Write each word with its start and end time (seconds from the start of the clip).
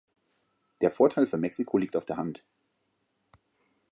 Der 0.81 0.89
Vorteil 0.89 1.27
für 1.27 1.37
Mexiko 1.37 1.77
liegt 1.77 1.95
auf 1.95 2.05
der 2.05 2.17
Hand. 2.17 2.43